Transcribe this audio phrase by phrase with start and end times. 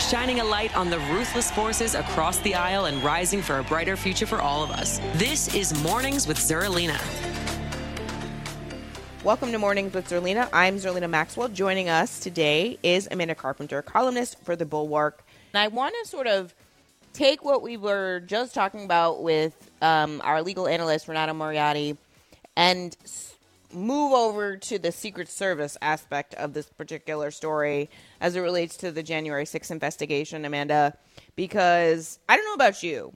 [0.00, 3.96] shining a light on the ruthless forces across the aisle and rising for a brighter
[3.96, 4.98] future for all of us.
[5.14, 7.00] This is Mornings with Zerlina.
[9.24, 10.48] Welcome to Mornings with Zerlina.
[10.52, 11.48] I'm Zerlina Maxwell.
[11.48, 15.24] Joining us today is Amanda Carpenter, columnist for The Bulwark.
[15.54, 16.54] And I want to sort of
[17.12, 21.96] take what we were just talking about with um, our legal analyst, Renato Mariotti,
[22.56, 22.96] and
[23.74, 28.90] move over to the Secret Service aspect of this particular story as it relates to
[28.92, 30.96] the January 6th investigation, Amanda,
[31.36, 33.12] because I don't know about you,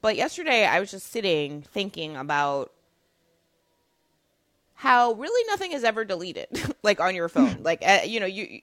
[0.00, 2.72] but yesterday I was just sitting thinking about
[4.74, 6.48] how really nothing is ever deleted
[6.82, 7.62] like on your phone.
[7.62, 8.60] like uh, you know, you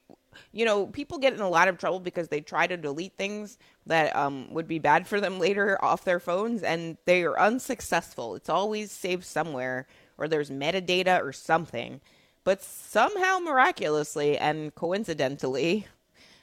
[0.52, 3.58] you know, people get in a lot of trouble because they try to delete things
[3.86, 8.36] that um, would be bad for them later off their phones and they are unsuccessful.
[8.36, 9.88] It's always saved somewhere
[10.18, 12.02] or there's metadata or something.
[12.44, 15.86] But somehow, miraculously and coincidentally,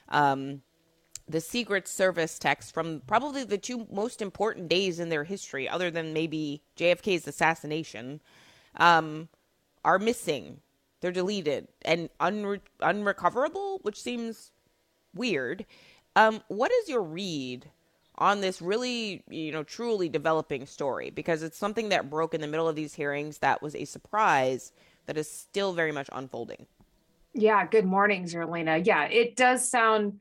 [0.09, 0.61] um,
[1.27, 5.89] the Secret Service text from probably the two most important days in their history, other
[5.89, 8.21] than maybe JFK's assassination,
[8.77, 9.29] um,
[9.83, 10.59] are missing.
[11.01, 14.51] They're deleted and unre- unrecoverable, which seems
[15.13, 15.65] weird.
[16.15, 17.69] Um, what is your read
[18.17, 22.47] on this really, you know, truly developing story because it's something that broke in the
[22.47, 24.71] middle of these hearings that was a surprise
[25.05, 26.65] that is still very much unfolding.
[27.33, 28.85] Yeah, good morning, Zerlina.
[28.85, 30.19] Yeah, it does sound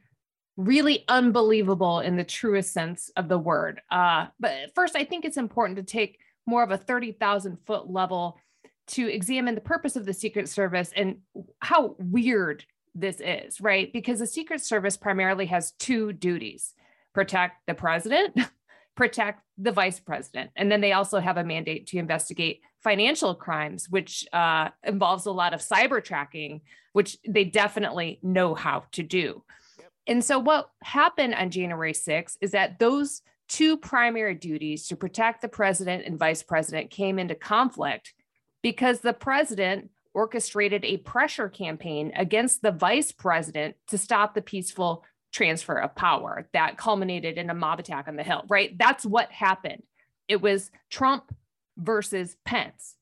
[0.56, 3.80] really unbelievable in the truest sense of the word.
[3.90, 8.38] Uh, but first, I think it's important to take more of a 30,000 foot level
[8.86, 11.18] to examine the purpose of the Secret Service and
[11.60, 12.64] how weird
[12.94, 13.92] this is, right?
[13.92, 16.74] Because the Secret Service primarily has two duties
[17.14, 18.38] protect the president,
[18.96, 20.50] protect the vice president.
[20.56, 25.32] And then they also have a mandate to investigate financial crimes, which uh, involves a
[25.32, 26.60] lot of cyber tracking,
[26.92, 29.42] which they definitely know how to do.
[29.78, 29.90] Yep.
[30.06, 35.42] And so, what happened on January 6th is that those two primary duties to protect
[35.42, 38.14] the president and vice president came into conflict
[38.62, 45.04] because the president orchestrated a pressure campaign against the vice president to stop the peaceful
[45.34, 48.76] transfer of power that culminated in a mob attack on the Hill, right?
[48.78, 49.82] That's what happened.
[50.28, 51.34] It was Trump
[51.76, 52.94] versus Pence.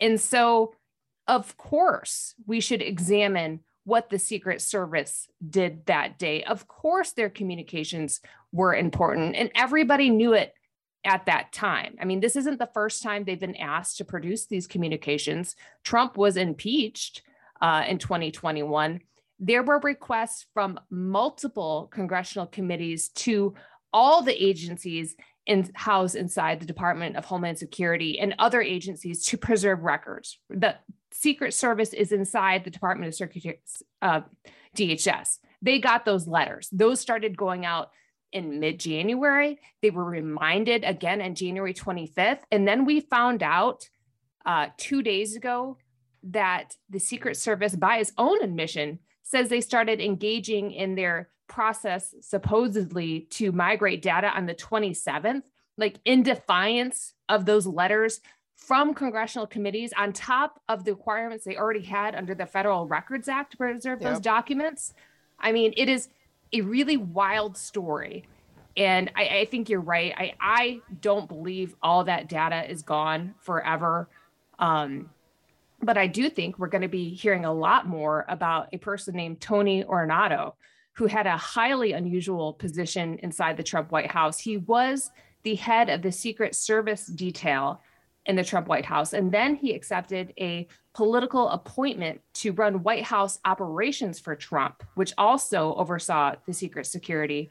[0.00, 0.74] And so,
[1.26, 6.44] of course, we should examine what the Secret Service did that day.
[6.44, 8.20] Of course, their communications
[8.52, 10.54] were important, and everybody knew it
[11.04, 11.96] at that time.
[12.00, 15.56] I mean, this isn't the first time they've been asked to produce these communications.
[15.82, 17.22] Trump was impeached
[17.60, 19.00] uh, in 2021
[19.38, 23.54] there were requests from multiple congressional committees to
[23.92, 29.36] all the agencies in, housed inside the Department of Homeland Security and other agencies to
[29.36, 30.38] preserve records.
[30.48, 30.76] The
[31.12, 33.60] Secret Service is inside the Department of Security,
[34.02, 34.22] uh,
[34.76, 35.38] DHS.
[35.62, 36.68] They got those letters.
[36.72, 37.90] Those started going out
[38.32, 39.58] in mid January.
[39.80, 42.40] They were reminded again on January 25th.
[42.50, 43.88] And then we found out
[44.44, 45.78] uh, two days ago
[46.24, 52.14] that the Secret Service, by its own admission, says they started engaging in their process
[52.20, 55.42] supposedly to migrate data on the 27th,
[55.76, 58.20] like in defiance of those letters
[58.54, 63.28] from congressional committees on top of the requirements they already had under the Federal Records
[63.28, 64.12] Act to preserve yep.
[64.12, 64.94] those documents.
[65.40, 66.08] I mean, it is
[66.52, 68.24] a really wild story.
[68.76, 70.14] And I, I think you're right.
[70.16, 74.08] I, I don't believe all that data is gone forever.
[74.58, 75.10] Um,
[75.84, 79.14] but I do think we're going to be hearing a lot more about a person
[79.14, 80.54] named Tony Ornato,
[80.94, 84.38] who had a highly unusual position inside the Trump White House.
[84.38, 85.10] He was
[85.42, 87.80] the head of the Secret Service detail
[88.26, 89.12] in the Trump White House.
[89.12, 95.12] And then he accepted a political appointment to run White House operations for Trump, which
[95.18, 97.50] also oversaw the secret security.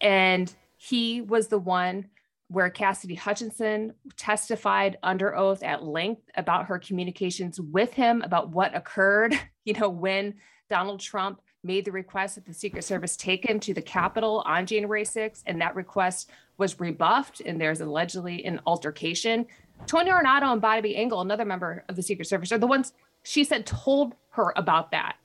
[0.00, 2.06] And he was the one
[2.50, 8.74] where Cassidy Hutchinson testified under oath at length about her communications with him about what
[8.74, 10.34] occurred, you know, when
[10.68, 14.66] Donald Trump made the request that the Secret Service take him to the Capitol on
[14.66, 15.44] January 6th.
[15.46, 19.46] And that request was rebuffed, and there's allegedly an altercation.
[19.86, 23.44] Tony Ornato and Bobby Engel, another member of the Secret Service, are the ones she
[23.44, 25.16] said told her about that.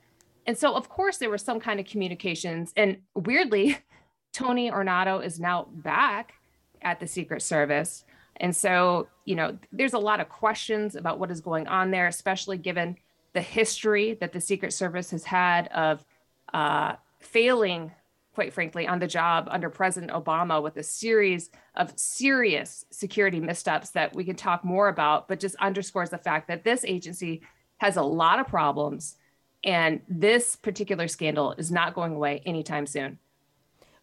[0.46, 2.72] And so, of course, there was some kind of communications.
[2.76, 3.78] And weirdly,
[4.32, 6.34] Tony Ornato is now back
[6.82, 8.04] at the Secret Service.
[8.38, 12.06] And so, you know, there's a lot of questions about what is going on there,
[12.06, 12.96] especially given
[13.32, 16.04] the history that the Secret Service has had of
[16.52, 17.92] uh, failing,
[18.34, 23.90] quite frankly, on the job under President Obama with a series of serious security missteps
[23.90, 27.42] that we can talk more about, but just underscores the fact that this agency
[27.78, 29.16] has a lot of problems.
[29.64, 33.18] And this particular scandal is not going away anytime soon.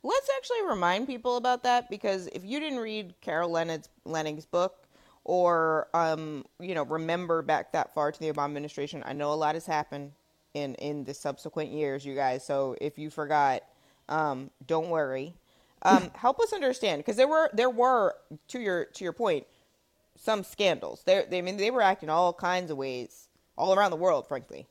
[0.03, 4.75] Let's actually remind people about that because if you didn't read Carol Leonnig's, Leonnig's book
[5.23, 9.35] or um, you know remember back that far to the Obama administration, I know a
[9.35, 10.11] lot has happened
[10.53, 12.45] in in the subsequent years, you guys.
[12.45, 13.63] So if you forgot,
[14.09, 15.35] um, don't worry.
[15.83, 18.15] Um, help us understand because there were there were
[18.49, 19.47] to your to your point
[20.17, 21.03] some scandals.
[21.05, 24.27] There, they I mean they were acting all kinds of ways all around the world,
[24.27, 24.67] frankly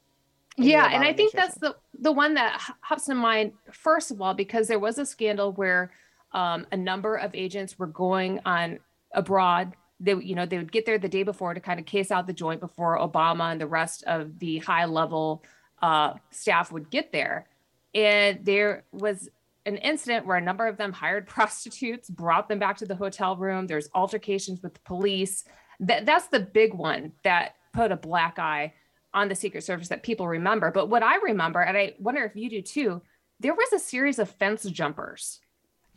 [0.56, 4.34] yeah and i think that's the the one that hops in mind first of all
[4.34, 5.90] because there was a scandal where
[6.32, 8.78] um, a number of agents were going on
[9.12, 9.74] abroad.
[10.00, 12.26] They you know they would get there the day before to kind of case out
[12.26, 15.44] the joint before obama and the rest of the high level
[15.80, 17.46] uh, staff would get there.
[17.94, 19.28] And there was
[19.64, 23.36] an incident where a number of them hired prostitutes brought them back to the hotel
[23.36, 23.66] room.
[23.66, 25.44] There's altercations with the police.
[25.80, 28.74] That that's the big one that put a black eye
[29.14, 30.70] on the Secret Service that people remember.
[30.70, 33.02] But what I remember, and I wonder if you do too,
[33.40, 35.40] there was a series of fence jumpers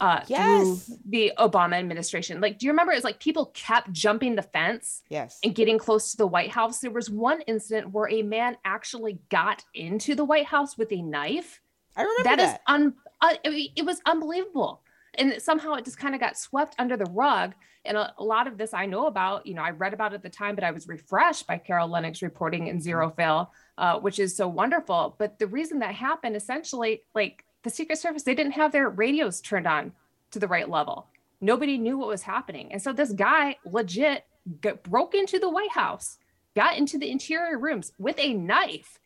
[0.02, 0.88] uh yes.
[0.88, 2.42] through the Obama administration.
[2.42, 5.78] Like, do you remember it was like people kept jumping the fence yes and getting
[5.78, 6.80] close to the White House?
[6.80, 11.02] There was one incident where a man actually got into the White House with a
[11.02, 11.62] knife.
[11.96, 12.38] I remember that.
[12.38, 14.82] That is un uh, it was unbelievable
[15.18, 17.54] and somehow it just kind of got swept under the rug
[17.86, 20.16] and a, a, lot of this i know about you know i read about it
[20.16, 23.16] at the time but i was refreshed by carol Leonnig's reporting in zero mm-hmm.
[23.16, 27.98] fail uh, which is so wonderful but the reason that happened essentially like the secret
[27.98, 29.92] service they didn't have their radios turned on
[30.32, 31.08] to the right level
[31.42, 34.26] nobody knew what was happening and so this guy legit
[34.62, 36.18] got, broke into the white house
[36.56, 39.00] got into the interior rooms with a knife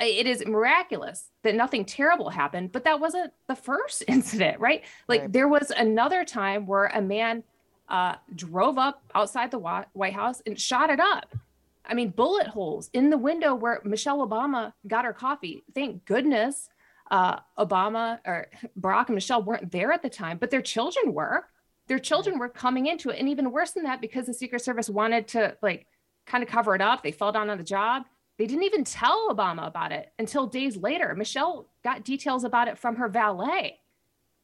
[0.00, 4.82] it is miraculous that nothing terrible happened, but that wasn't the first incident, right?
[5.08, 5.32] Like right.
[5.32, 7.44] there was another time where a man
[7.88, 11.34] uh, drove up outside the White House and shot it up.
[11.86, 15.64] I mean, bullet holes in the window where Michelle Obama got her coffee.
[15.74, 16.70] Thank goodness
[17.10, 18.48] uh, Obama or
[18.80, 21.44] Barack and Michelle weren't there at the time, but their children were.
[21.86, 23.18] Their children were coming into it.
[23.18, 25.86] And even worse than that, because the Secret Service wanted to like
[26.24, 28.04] kind of cover it up, they fell down on the job
[28.38, 31.14] they didn't even tell Obama about it until days later.
[31.14, 33.78] Michelle got details about it from her valet.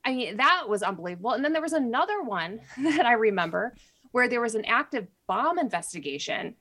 [0.05, 1.33] I mean, that was unbelievable.
[1.33, 3.75] And then there was another one that I remember
[4.13, 6.57] where there was an active bomb investigation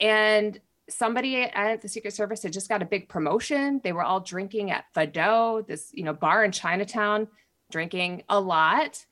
[0.00, 3.80] and somebody at the Secret Service had just got a big promotion.
[3.82, 7.28] They were all drinking at Fado, this, you know, bar in Chinatown,
[7.70, 9.04] drinking a lot.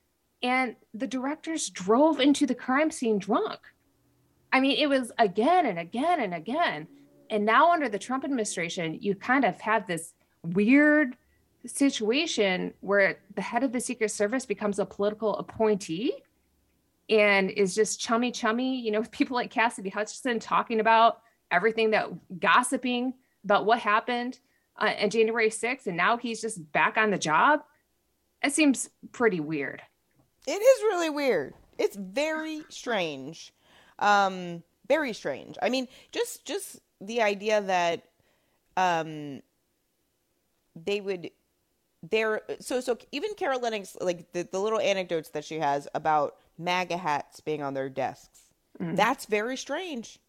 [0.43, 3.59] And the directors drove into the crime scene drunk.
[4.51, 6.87] I mean, it was again and again and again.
[7.29, 10.13] And now under the Trump administration, you kind of have this
[10.43, 11.15] weird
[11.65, 16.13] situation where the head of the Secret Service becomes a political appointee
[17.09, 21.21] and is just chummy chummy, you know, people like Cassidy Hutchinson talking about
[21.51, 23.13] everything that gossiping
[23.43, 24.39] about what happened
[24.77, 25.87] uh, on January 6th.
[25.87, 27.61] And now he's just back on the job.
[28.43, 29.81] It seems pretty weird.
[30.47, 31.53] It is really weird.
[31.77, 33.53] It's very strange.
[33.99, 35.57] Um, very strange.
[35.61, 38.03] I mean, just just the idea that
[38.77, 39.41] um
[40.75, 41.29] they would
[42.09, 46.37] there so so even Carol Leonnig like the, the little anecdotes that she has about
[46.57, 48.41] MAGA hats being on their desks.
[48.79, 48.95] Mm-hmm.
[48.95, 50.19] That's very strange.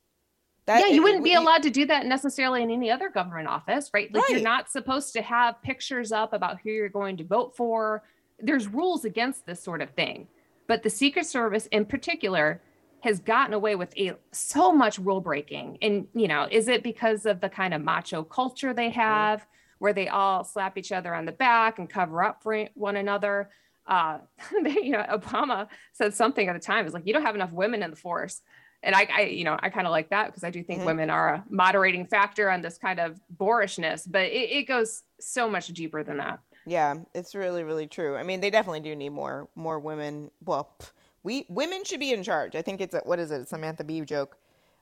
[0.67, 3.91] That, yeah, you wouldn't be allowed to do that necessarily in any other government office,
[3.93, 4.13] right?
[4.13, 4.31] Like right.
[4.31, 8.05] you're not supposed to have pictures up about who you're going to vote for.
[8.39, 10.29] There's rules against this sort of thing.
[10.69, 12.61] But the Secret Service in particular
[13.01, 15.79] has gotten away with a, so much rule breaking.
[15.83, 19.45] And, you know, is it because of the kind of macho culture they have mm.
[19.83, 23.51] Where they all slap each other on the back and cover up for one another?
[23.85, 24.19] Uh,
[24.63, 26.85] they, you know, Obama said something at the time.
[26.85, 28.43] It's like, you don't have enough women in the force.
[28.85, 30.87] And I, I you know, I kind of like that because I do think mm-hmm.
[30.87, 35.51] women are a moderating factor on this kind of boorishness, but it, it goes so
[35.51, 36.39] much deeper than that.
[36.65, 38.17] Yeah, it's really, really true.
[38.17, 40.31] I mean, they definitely do need more, more women.
[40.45, 40.77] Well,
[41.25, 42.55] we women should be in charge.
[42.55, 43.49] I think it's a, what is it?
[43.49, 44.37] Samantha Bee joke,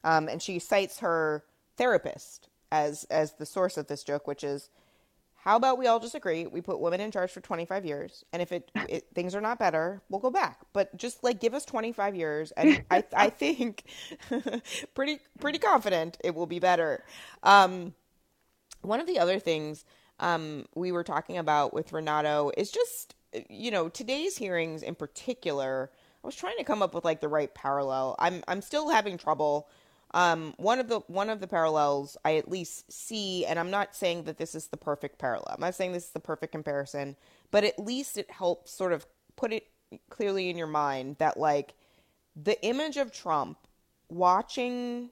[0.04, 1.42] um, and she cites her
[1.78, 4.68] therapist as as the source of this joke, which is
[5.42, 8.42] how about we all just agree we put women in charge for 25 years and
[8.42, 10.60] if it, it things are not better we'll go back.
[10.72, 13.84] But just like give us 25 years and i i think
[14.94, 17.04] pretty pretty confident it will be better.
[17.42, 17.94] Um
[18.82, 19.84] one of the other things
[20.20, 23.14] um we were talking about with renato is just
[23.48, 25.90] you know today's hearings in particular
[26.22, 28.14] i was trying to come up with like the right parallel.
[28.18, 29.68] I'm i'm still having trouble
[30.12, 33.94] um, one of the one of the parallels I at least see, and I'm not
[33.94, 35.54] saying that this is the perfect parallel.
[35.54, 37.16] I'm not saying this is the perfect comparison,
[37.50, 39.68] but at least it helps sort of put it
[40.08, 41.74] clearly in your mind that like
[42.34, 43.58] the image of Trump
[44.08, 45.10] watching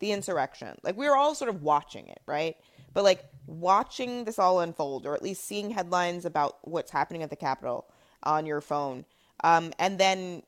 [0.00, 2.56] the insurrection, like we were all sort of watching it, right?
[2.92, 7.30] But like watching this all unfold, or at least seeing headlines about what's happening at
[7.30, 7.86] the Capitol
[8.22, 9.06] on your phone,
[9.44, 10.42] um, and then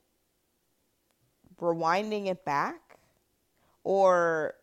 [1.59, 2.92] rewinding it back
[3.85, 4.55] or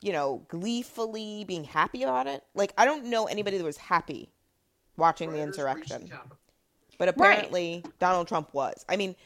[0.00, 2.42] you know gleefully being happy about it.
[2.54, 4.32] Like i don't know anybody that was happy
[4.96, 6.10] watching the insurrection
[6.98, 7.98] but apparently right.
[7.98, 8.84] donald trump was.
[8.88, 9.16] I mean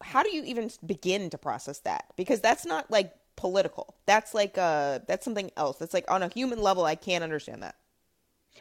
[0.00, 2.06] how do you even begin to process that?
[2.16, 3.94] Because that's not like political.
[4.06, 5.78] That's like uh that's something else.
[5.78, 7.76] That's like on a human level i can't understand that.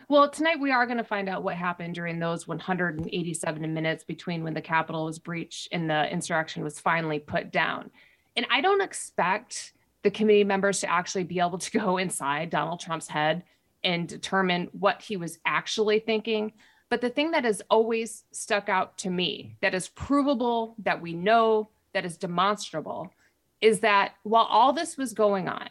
[0.07, 4.43] Well, tonight we are going to find out what happened during those 187 minutes between
[4.43, 7.91] when the Capitol was breached and the insurrection was finally put down.
[8.35, 9.73] And I don't expect
[10.03, 13.43] the committee members to actually be able to go inside Donald Trump's head
[13.84, 16.53] and determine what he was actually thinking.
[16.89, 21.13] But the thing that has always stuck out to me, that is provable, that we
[21.13, 23.12] know, that is demonstrable,
[23.62, 25.70] is that while all this was going on,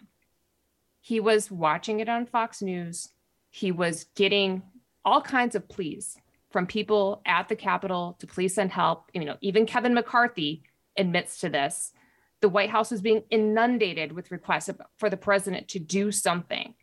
[1.01, 3.11] he was watching it on Fox News.
[3.51, 4.63] He was getting
[5.05, 6.17] all kinds of pleas
[6.51, 9.11] from people at the Capitol to please send help.
[9.15, 10.63] You know, even Kevin McCarthy
[10.97, 11.93] admits to this
[12.41, 16.75] the White House was being inundated with requests for the president to do something.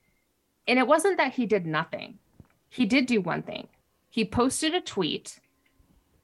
[0.67, 2.19] And it wasn't that he did nothing.
[2.69, 3.67] He did do one thing.
[4.09, 5.39] He posted a tweet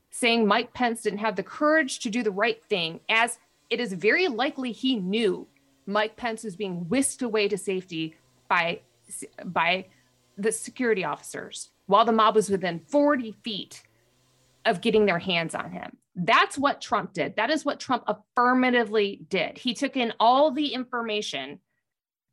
[0.09, 3.93] saying Mike Pence didn't have the courage to do the right thing, as it is
[3.93, 5.47] very likely he knew
[5.87, 8.15] Mike Pence was being whisked away to safety
[8.47, 8.81] by,
[9.43, 9.87] by
[10.37, 13.83] the security officers while the mob was within 40 feet
[14.65, 15.97] of getting their hands on him.
[16.15, 17.35] That's what Trump did.
[17.35, 19.57] That is what Trump affirmatively did.
[19.57, 21.59] He took in all the information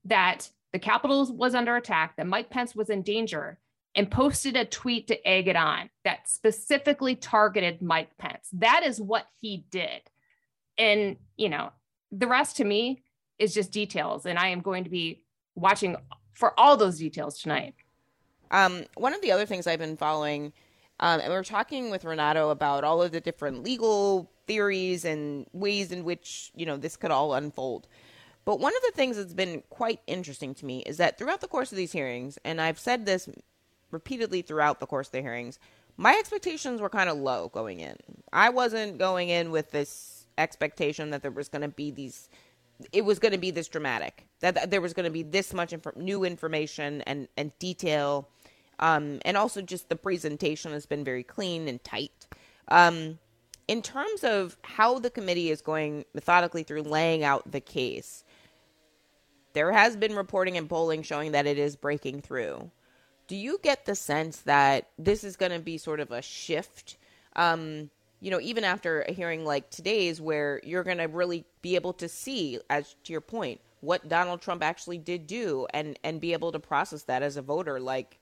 [0.05, 3.59] that the Capitol was under attack, that Mike Pence was in danger,
[3.95, 8.49] and posted a tweet to egg it on that specifically targeted Mike Pence.
[8.53, 10.03] That is what he did.
[10.79, 11.73] And, you know,
[12.13, 13.03] the rest to me
[13.39, 14.27] is just details.
[14.27, 15.97] And I am going to be watching
[16.35, 17.75] for all those details tonight.
[18.51, 20.53] Um, one of the other things I've been following
[21.01, 25.47] um, and we are talking with Renato about all of the different legal theories and
[25.53, 27.89] ways in which, you know, this could all unfold.
[28.45, 31.49] But one of the things that's been quite interesting to me is that throughout the
[31.49, 33.29] course of these hearings, and I've said this
[33.91, 35.59] repeatedly throughout the course of the hearings,
[35.97, 37.97] my expectations were kind of low going in.
[38.33, 42.29] I wasn't going in with this expectation that there was going to be these
[42.93, 45.75] it was going to be this dramatic that, there was going to be this much
[45.75, 48.27] inf- new information and and detail
[48.81, 52.27] um, and also, just the presentation has been very clean and tight.
[52.69, 53.19] Um,
[53.69, 58.25] in terms of how the committee is going methodically through laying out the case,
[59.53, 62.71] there has been reporting and polling showing that it is breaking through.
[63.29, 66.97] Do you get the sense that this is going to be sort of a shift?
[67.37, 71.75] Um, you know, even after a hearing like today's, where you're going to really be
[71.75, 76.21] able to see, as to your point, what Donald Trump actually did do, and and
[76.21, 78.20] be able to process that as a voter, like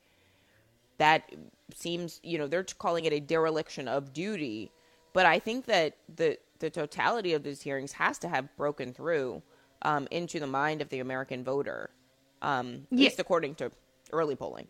[0.99, 1.31] that
[1.75, 4.71] seems, you know, they're calling it a dereliction of duty.
[5.12, 9.43] But I think that the the totality of these hearings has to have broken through
[9.83, 11.90] um, into the mind of the American voter,
[12.43, 13.05] um, at yeah.
[13.05, 13.71] least according to
[14.12, 14.67] early polling.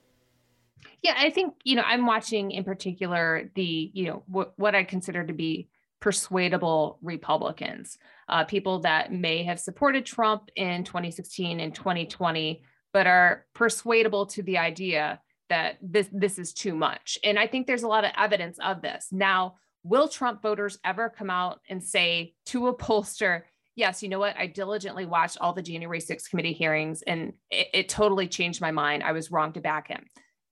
[1.02, 4.84] Yeah, I think you know I'm watching in particular the you know what what I
[4.84, 5.68] consider to be
[6.00, 13.46] persuadable Republicans, uh, people that may have supported Trump in 2016 and 2020, but are
[13.52, 17.18] persuadable to the idea that this this is too much.
[17.24, 19.08] And I think there's a lot of evidence of this.
[19.10, 23.42] Now, will Trump voters ever come out and say to a pollster,
[23.74, 24.36] yes, you know what?
[24.36, 28.70] I diligently watched all the January 6th committee hearings and it, it totally changed my
[28.70, 29.02] mind.
[29.02, 30.04] I was wrong to back him.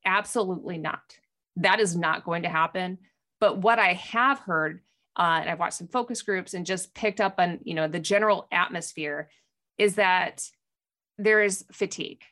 [0.04, 1.18] Absolutely not.
[1.56, 2.98] That is not going to happen.
[3.40, 4.80] But what I have heard,
[5.16, 8.00] uh, and I've watched some focus groups and just picked up on, you know, the
[8.00, 9.28] general atmosphere
[9.76, 10.48] is that
[11.18, 12.22] there is fatigue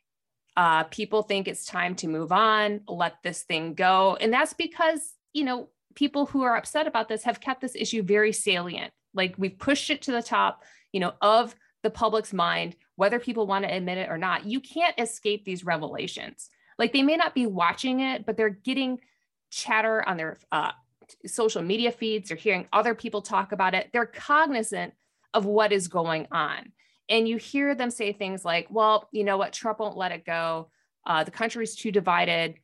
[0.57, 4.17] uh, people think it's time to move on, let this thing go.
[4.21, 8.03] And that's because, you know, people who are upset about this have kept this issue
[8.03, 8.93] very salient.
[9.15, 13.47] Like we've pushed it to the top, you know, of the public's mind, whether people
[13.47, 14.47] want to admit it or not.
[14.47, 16.49] You can't escape these revelations.
[16.79, 19.01] Like they may not be watching it, but they're getting
[19.51, 20.73] chatter on their uh,
[21.27, 22.29] social media feeds.
[22.29, 23.91] They're hearing other people talk about it.
[23.93, 24.95] They're cognizant
[25.33, 26.73] of what is going on.
[27.09, 30.25] And you hear them say things like, well, you know what, Trump won't let it
[30.25, 30.71] go.
[31.07, 32.55] Uh, the country's too divided.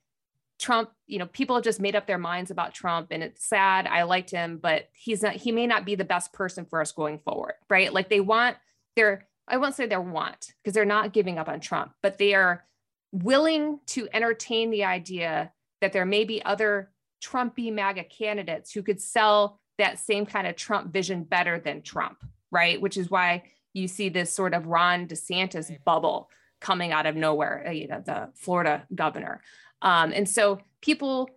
[0.59, 3.87] Trump, you know, people have just made up their minds about Trump and it's sad.
[3.87, 6.93] I liked him, but he's not, he may not be the best person for us
[6.93, 7.93] going forward, right?
[7.93, 8.57] Like they want
[8.97, 12.35] their, I won't say their want because they're not giving up on Trump, but they
[12.35, 12.65] are
[13.13, 16.91] willing to entertain the idea that there may be other
[17.23, 22.19] Trumpy MAGA candidates who could sell that same kind of Trump vision better than Trump,
[22.51, 22.81] right?
[22.81, 27.65] Which is why you see this sort of Ron DeSantis bubble coming out of nowhere,
[27.69, 29.43] uh, you know, the Florida governor.
[29.83, 31.31] Um, and so people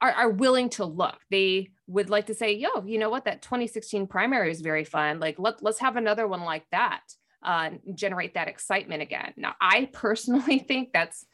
[0.00, 1.18] are, are willing to look.
[1.30, 5.20] They would like to say, yo, you know what, that 2016 primary is very fun.
[5.20, 7.02] Like, let, let's have another one like that,
[7.42, 9.32] uh, generate that excitement again.
[9.36, 11.26] Now, I personally think that's,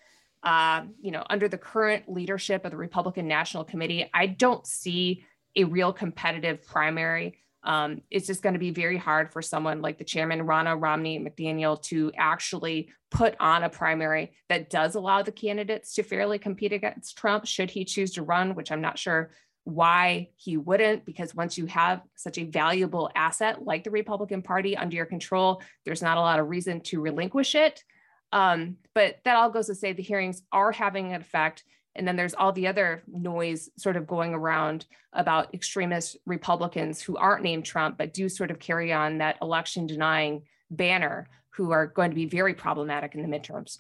[0.43, 5.25] uh, you know, under the current leadership of the Republican National Committee, I don't see
[5.57, 9.99] a real competitive primary um, it's just going to be very hard for someone like
[9.99, 15.33] the chairman, Ronna Romney McDaniel, to actually put on a primary that does allow the
[15.33, 19.31] candidates to fairly compete against Trump, should he choose to run, which I'm not sure
[19.65, 24.77] why he wouldn't, because once you have such a valuable asset like the Republican Party
[24.77, 27.83] under your control, there's not a lot of reason to relinquish it.
[28.31, 31.65] Um, but that all goes to say the hearings are having an effect.
[31.97, 37.17] And then there's all the other noise sort of going around about extremist Republicans who
[37.17, 41.87] aren't named Trump, but do sort of carry on that election denying banner, who are
[41.87, 43.79] going to be very problematic in the midterms.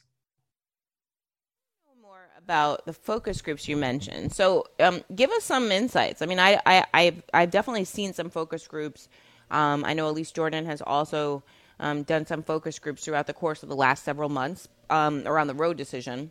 [2.01, 4.33] More about the focus groups you mentioned.
[4.33, 6.23] So, um, give us some insights.
[6.23, 9.09] I mean, I, I, I've, I've definitely seen some focus groups.
[9.51, 11.43] Um, I know Elise Jordan has also
[11.81, 15.49] um, done some focus groups throughout the course of the last several months um, around
[15.49, 16.31] the Roe decision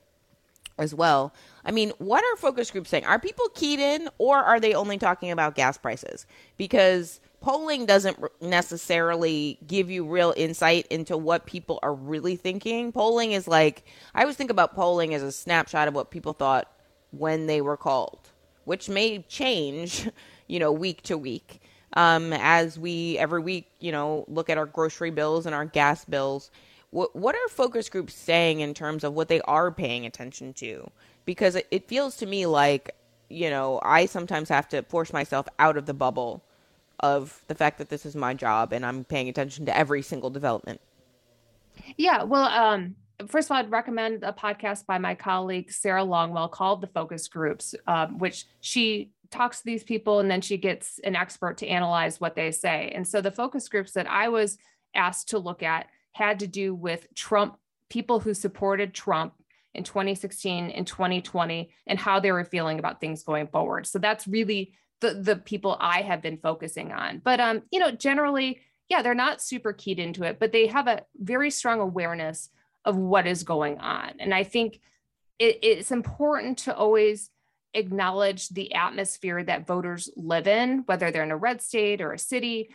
[0.77, 1.33] as well.
[1.65, 3.05] I mean, what are focus groups saying?
[3.05, 6.25] Are people keyed in or are they only talking about gas prices?
[6.57, 12.91] Because polling doesn't necessarily give you real insight into what people are really thinking.
[12.91, 13.83] Polling is like,
[14.15, 16.71] I always think about polling as a snapshot of what people thought
[17.11, 18.29] when they were called,
[18.65, 20.09] which may change,
[20.47, 21.61] you know, week to week.
[21.95, 26.05] Um, as we every week, you know, look at our grocery bills and our gas
[26.05, 26.49] bills
[26.93, 30.89] what what are focus groups saying in terms of what they are paying attention to?
[31.25, 32.95] Because it, it feels to me like
[33.29, 36.43] you know I sometimes have to force myself out of the bubble
[36.99, 40.29] of the fact that this is my job and I'm paying attention to every single
[40.29, 40.79] development.
[41.97, 42.95] Yeah, well, um,
[43.27, 47.27] first of all, I'd recommend a podcast by my colleague Sarah Longwell called "The Focus
[47.27, 51.67] Groups," um, which she talks to these people and then she gets an expert to
[51.67, 52.91] analyze what they say.
[52.93, 54.59] And so the focus groups that I was
[54.93, 57.57] asked to look at had to do with Trump,
[57.89, 59.33] people who supported Trump
[59.73, 63.85] in 2016 and 2020 and how they were feeling about things going forward.
[63.85, 67.21] So that's really the the people I have been focusing on.
[67.23, 70.87] But um, you know, generally, yeah, they're not super keyed into it, but they have
[70.87, 72.49] a very strong awareness
[72.85, 74.13] of what is going on.
[74.19, 74.79] And I think
[75.39, 77.29] it, it's important to always
[77.73, 82.19] acknowledge the atmosphere that voters live in, whether they're in a red state or a
[82.19, 82.69] city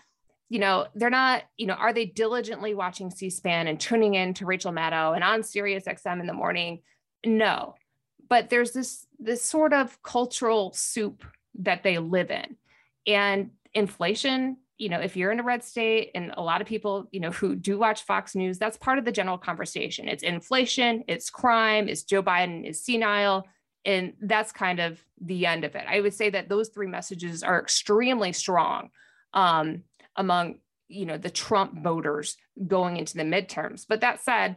[0.49, 4.47] you know, they're not, you know, are they diligently watching C-SPAN and tuning in to
[4.47, 6.81] Rachel Maddow and on Sirius XM in the morning?
[7.25, 7.75] No.
[8.29, 11.25] But there's this this sort of cultural soup
[11.61, 12.57] that they live in.
[13.07, 17.09] And inflation, you know, if you're in a red state and a lot of people,
[17.11, 20.09] you know, who do watch Fox News, that's part of the general conversation.
[20.09, 23.47] It's inflation, it's crime, it's Joe Biden is senile,
[23.85, 25.85] and that's kind of the end of it.
[25.89, 28.91] I would say that those three messages are extremely strong.
[29.35, 29.83] Um,
[30.19, 33.87] among you know the Trump voters going into the midterms.
[33.89, 34.57] But that said,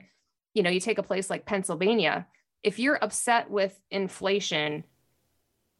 [0.54, 2.28] you know, you take a place like Pennsylvania,
[2.64, 4.84] if you're upset with inflation,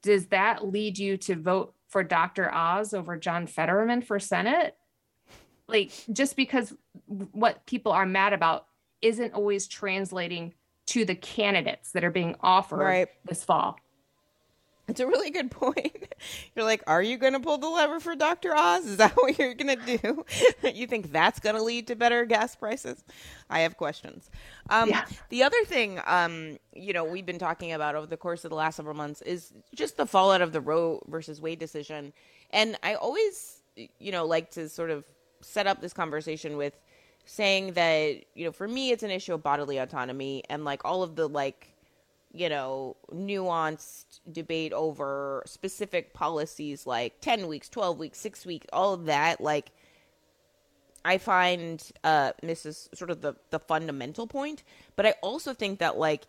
[0.02, 2.52] does that lead you to vote for Dr.
[2.54, 4.76] Oz over John Fetterman for Senate?
[5.68, 6.74] Like just because
[7.08, 8.66] what people are mad about
[9.02, 10.54] isn't always translating
[10.88, 13.08] to the candidates that are being offered right.
[13.26, 13.78] this fall.
[14.92, 16.14] It's a really good point.
[16.56, 18.54] You're like, are you going to pull the lever for Dr.
[18.54, 18.86] Oz?
[18.86, 20.26] Is that what you're going to do?
[20.74, 23.04] you think that's going to lead to better gas prices?
[23.50, 24.30] I have questions.
[24.70, 25.06] Um, yeah.
[25.30, 28.56] The other thing, um, you know, we've been talking about over the course of the
[28.56, 32.12] last several months is just the fallout of the Roe versus Wade decision.
[32.50, 33.62] And I always,
[33.98, 35.06] you know, like to sort of
[35.42, 36.78] set up this conversation with
[37.26, 41.02] saying that, you know, for me, it's an issue of bodily autonomy and like all
[41.02, 41.71] of the like
[42.34, 48.94] you know, nuanced debate over specific policies like 10 weeks, 12 weeks, 6 weeks, all
[48.94, 49.72] of that like
[51.04, 54.64] I find uh is sort of the the fundamental point,
[54.96, 56.26] but I also think that like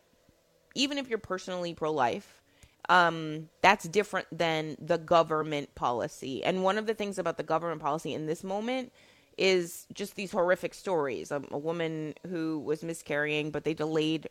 [0.74, 2.42] even if you're personally pro life,
[2.88, 6.42] um, that's different than the government policy.
[6.42, 8.92] And one of the things about the government policy in this moment
[9.38, 11.30] is just these horrific stories.
[11.30, 14.28] A, a woman who was miscarrying, but they delayed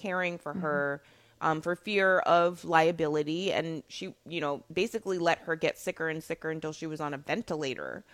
[0.00, 0.62] caring for mm-hmm.
[0.62, 1.02] her
[1.40, 3.52] um, for fear of liability.
[3.52, 7.14] And she, you know, basically let her get sicker and sicker until she was on
[7.14, 8.04] a ventilator.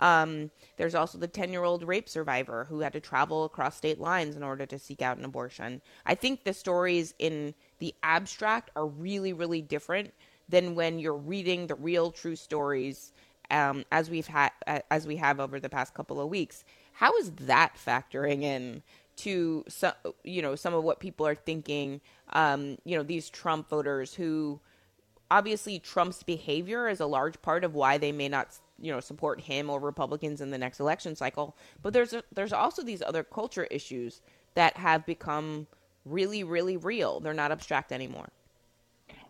[0.00, 4.00] Um, there's also the 10 year old rape survivor who had to travel across state
[4.00, 5.80] lines in order to seek out an abortion.
[6.04, 10.12] I think the stories in the abstract are really, really different
[10.48, 13.12] than when you're reading the real, true stories
[13.50, 14.50] um, as we've had
[14.90, 16.64] as we have over the past couple of weeks.
[16.94, 18.82] How is that factoring in
[19.22, 22.00] to some, you know, some of what people are thinking?
[22.32, 24.60] Um, you know, these Trump voters who
[25.30, 29.40] obviously Trump's behavior is a large part of why they may not you know support
[29.40, 31.56] him or Republicans in the next election cycle.
[31.82, 34.20] But there's a, there's also these other culture issues
[34.54, 35.66] that have become
[36.04, 37.20] really really real.
[37.20, 38.28] They're not abstract anymore.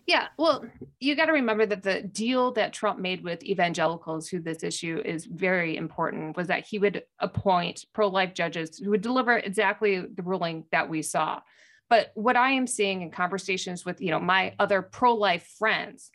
[0.07, 0.65] Yeah, well,
[0.99, 5.01] you got to remember that the deal that Trump made with evangelicals, who this issue
[5.05, 10.01] is very important, was that he would appoint pro life judges who would deliver exactly
[10.01, 11.41] the ruling that we saw.
[11.89, 16.11] But what I am seeing in conversations with, you know, my other pro life friends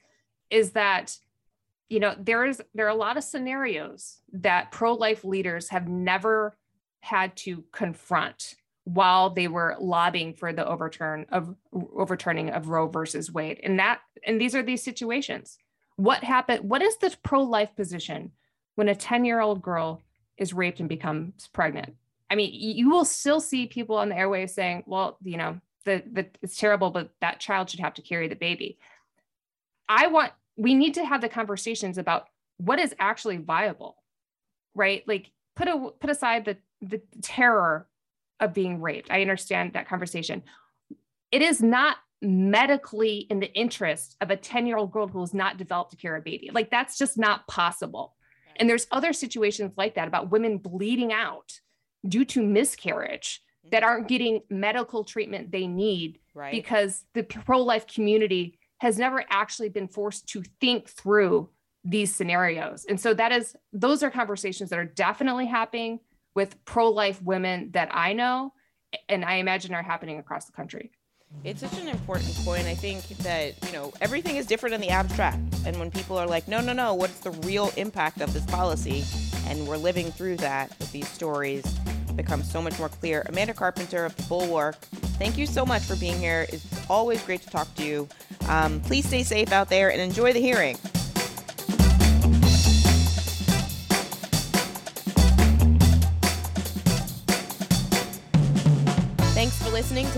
[0.50, 1.16] is that
[1.90, 6.58] you know there is there are a lot of scenarios that pro-life leaders have never
[7.02, 8.56] had to confront
[8.88, 13.60] while they were lobbying for the overturn of overturning of Roe versus Wade.
[13.62, 15.58] And that and these are these situations.
[15.98, 16.70] What happened?
[16.70, 18.32] What is the pro-life position
[18.76, 20.02] when a 10-year-old girl
[20.38, 21.96] is raped and becomes pregnant?
[22.30, 26.02] I mean, you will still see people on the airwaves saying, well, you know, the,
[26.10, 28.78] the it's terrible, but that child should have to carry the baby.
[29.90, 33.98] I want we need to have the conversations about what is actually viable
[34.74, 37.86] right like put a put aside the the terror
[38.40, 39.12] of being raped.
[39.12, 40.44] I understand that conversation.
[41.32, 45.34] It is not medically in the interest of a 10 year old girl who has
[45.34, 46.50] not developed to carry a baby.
[46.52, 48.16] Like that's just not possible.
[48.56, 51.60] And there's other situations like that about women bleeding out
[52.08, 53.70] due to miscarriage mm-hmm.
[53.72, 56.52] that aren't getting medical treatment they need right.
[56.52, 61.50] because the pro-life community has never actually been forced to think through
[61.84, 62.86] these scenarios.
[62.90, 66.00] And so that is those are conversations that are definitely happening
[66.38, 68.54] with pro-life women that I know
[69.10, 70.92] and I imagine are happening across the country.
[71.44, 72.68] It's such an important point.
[72.68, 75.40] I think that, you know, everything is different in the abstract.
[75.66, 79.04] And when people are like, no, no, no, what's the real impact of this policy?
[79.48, 81.66] And we're living through that with these stories,
[82.16, 83.26] becomes so much more clear.
[83.30, 84.76] Amanda Carpenter of The Bulwark,
[85.18, 86.46] thank you so much for being here.
[86.50, 88.08] It's always great to talk to you.
[88.48, 90.78] Um, please stay safe out there and enjoy the hearing.